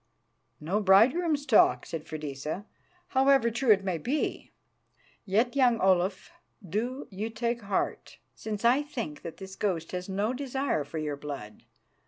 [0.59, 2.65] "No bridegroom's talk," said Freydisa,
[3.09, 4.49] "however true it may be.
[5.25, 6.31] Yet, young Olaf,
[6.67, 11.17] do you take heart, since I think that this ghost has no desire for your
[11.17, 11.65] blood.